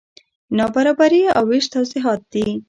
[0.57, 2.45] نابرابري او وېش توضیحات دي.